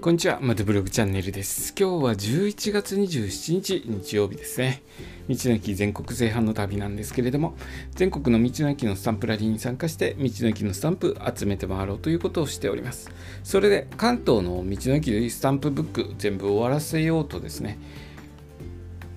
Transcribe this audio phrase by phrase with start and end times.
[0.00, 1.74] こんにちは、マドブログチャンネルです。
[1.76, 4.84] 今日は11月27日、日曜日ですね。
[5.28, 7.56] 道の駅全国制覇の旅なんですけれども、
[7.96, 13.10] 全国の道の駅のスタンプラリーに参加して、道の駅のスタンプ集めて回ろうということをしております。
[13.42, 17.76] それで、関東の道の駅スタンプブック全部終わらせようとですね、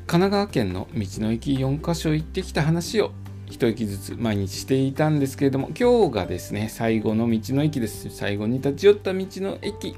[0.08, 3.12] 神奈川県の道の駅4カ所行ってきた話を
[3.52, 9.96] 一駅ずつ毎日していたんですけれども今日がですね最後の道の駅です最後に立ち寄った道の駅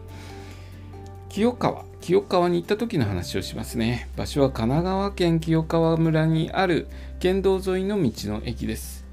[1.34, 4.08] 清川清川に行った時の話をしますね。
[4.16, 6.86] 場所は神奈川県清川村にある
[7.20, 9.04] 県道沿いの道の駅です。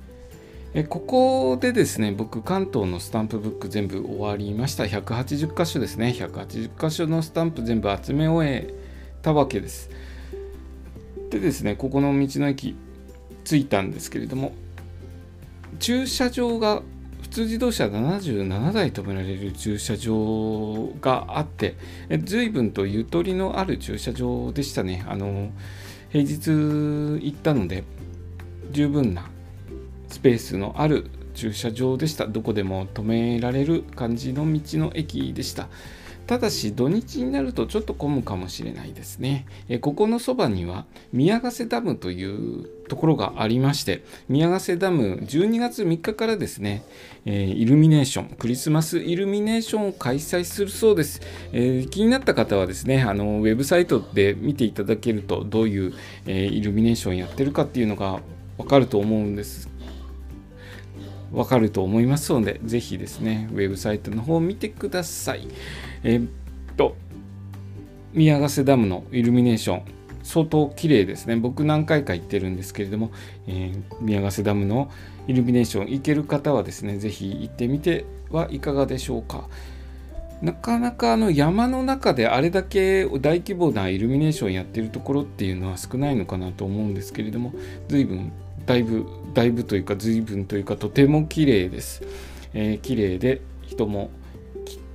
[0.75, 4.85] えここでですね僕関東のスタンプブック全部終わりました。
[4.85, 6.15] 180箇所ですね。
[6.15, 8.75] 180箇所のスタンプ全部集め終え
[9.23, 9.89] たわけです。
[11.31, 12.77] でですねここの道の駅
[13.45, 14.53] 着いたんですけれども
[15.79, 16.83] 駐車場が
[17.21, 21.77] 普通自動車77台止められる駐車場があって
[22.25, 25.05] 随分とゆとりのある駐車場でしたね。
[25.07, 25.51] あの
[26.11, 27.85] 平日行ったので
[28.73, 29.31] 十分な
[30.09, 32.27] スペースのある駐車場でした。
[32.27, 35.69] どこでも止められる感じの道の駅でした。
[36.31, 39.47] ただし土日になるとちょっと混むかもしれないですね。
[39.69, 46.85] えここのそばには宮ヶ瀬ダムというところがありまして宮ヶ瀬ダム12月3日からですね、
[47.27, 55.95] えイルミネーションクリスマスイルミネーションを開催するそうです、えー、気になった方はですねあのウェブサイトで見ていただけるとどういう、
[56.27, 58.21] えイルミネーションやってるかっていうのが
[58.57, 59.70] わかると思うんです
[61.33, 65.49] わかると思いますので、ぜひですね、ウェブサイトの方を見てください。
[66.03, 66.21] え、っ
[66.77, 66.97] と、
[68.13, 69.83] 宮ヶ瀬ダムのイルミネーション、
[70.23, 71.37] 相当綺麗ですね。
[71.37, 73.11] 僕何回か行ってるんですけれども、
[73.47, 74.91] えー、宮ヶ瀬ダムの
[75.29, 79.49] イルミネーション行ける方はですね、ぜひ行ってみてはいかがでしょうか。
[80.43, 87.53] なかなかあの山の中であれだけ大規模なイルミネーションやってるところっていうのは少ないのかなと思うんですけれども、
[87.89, 88.33] 随分
[88.67, 92.03] だいぶだいぶというか随分というかとても綺麗です、
[92.53, 94.11] えー、綺麗で人も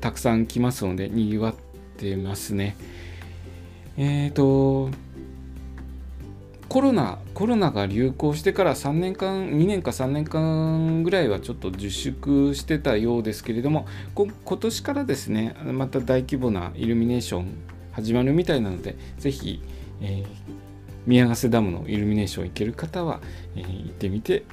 [0.01, 1.55] たくさん来ますのでにぎわっ
[1.97, 2.75] てますね。
[3.97, 4.91] えっ、ー、と
[6.67, 17.47] コロナコロナが流行してから3年間2年か3年間ぐらいはちょっと自粛してたようですけれども今年からですねまた大規模なイルミネーション
[17.93, 19.61] 始まるみたいなのでぜひ、
[20.01, 20.25] えー、
[21.05, 23.21] 宮ヶ瀬ダムのイルミネーション行ける方は、
[23.55, 24.43] えー、行ってみて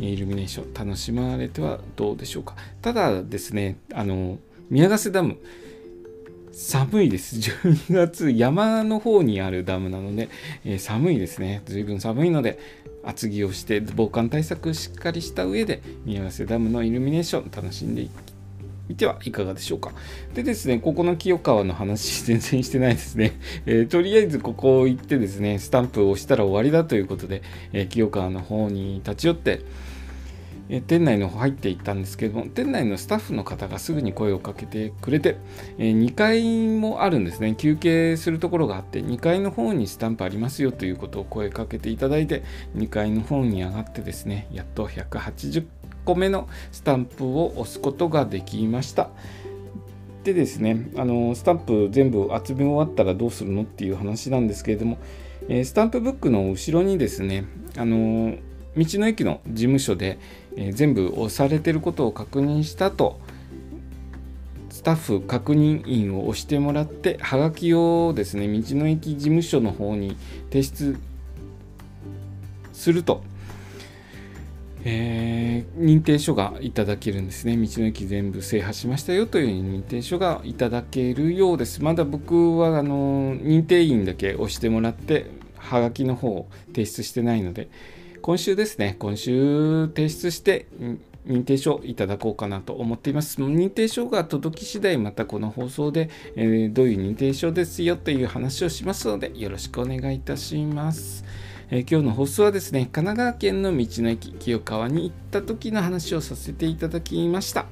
[0.00, 4.38] イルミネーション楽しまれてはどうでしょうかただですねあの
[4.70, 5.38] 宮ヶ瀬ダム
[6.52, 7.36] 寒いです。
[7.64, 10.28] 12月、山の方にあるダムなので、
[10.64, 11.62] えー、寒いですね。
[11.66, 12.58] 随分寒いので、
[13.02, 18.31] 厚着をして、防寒対策しっかりした上で、宮ヶ瀬ダムのイルミネーション楽しんでいき
[18.88, 19.92] 見てはいかがでしょうか。
[20.34, 23.32] でですね、ここの清川の話全然してないですね。
[23.66, 29.60] えー、とりあえずここ行ってですね、スタンプを押したら終わりだということで、えー、清川の方に立ち寄って、
[30.68, 35.36] え、店内の方入っていったんですけども、店内のスタッフの方がすぐに声をかけてくれて、
[35.78, 42.42] え2階もあるんですね、休憩するところがあって、2階の方にスタンプありますよということを声かけていただいて、
[42.76, 45.64] 2階の方に上がってですね、やっと180
[46.04, 49.10] 個目のスタンプを押すことができました。
[50.24, 54.98] でですね、あのスタンプ全部集め終わったらどうするのっていう話なんですけれども、
[55.48, 57.44] えスタンプブックの後ろにですね、
[57.76, 58.36] あの
[58.76, 60.18] 道の駅の事務所で、
[60.56, 63.18] え全部押されてることを確認したと、
[64.70, 70.16] スタッフ確認員を押してもらって、はがきをですね、道の駅事務所の方に
[70.50, 70.96] 提出
[72.72, 73.22] すると、
[74.84, 77.56] えー、認定書がいただけるんですね。
[77.56, 81.82] 道の駅全部制覇しましたよという認定書がいただけるようです。
[81.82, 85.26] まだ僕はあの認定員だけ押してもらって、
[85.56, 87.68] はがきの方を提出してないので、
[88.20, 90.66] 今週ですね、今週提出して、
[91.26, 93.40] 認定書いただこうかなと思っています。
[93.40, 101.24] 認定書が届き次第、またこの放送で、えー、どういう認定書ですよという話をしますので、よろしくお願いいたします。
[101.74, 107.64] え、今日の放送はですね、神奈川県の道の駅清川に行った時の話をさせていただきました。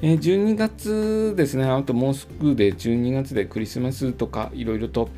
[0.00, 5.10] え、12月ですね、あともうすぐで12月でクリスマスとかいろいろと、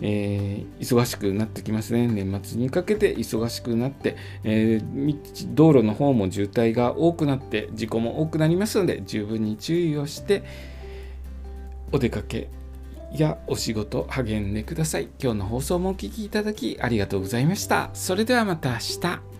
[0.00, 2.08] えー、忙しくなってきますね。
[2.08, 10.42] 年末にかけて忙しくなって、えー、道路の方も渋滞が多くなって事故も多くなりますので十分に注意をして
[11.92, 12.48] お出かけ
[13.12, 15.08] やお仕事励んでください。
[15.22, 17.90] 今日の放送もお聴きいただきありがとうございました。
[17.94, 19.37] それではまた明日。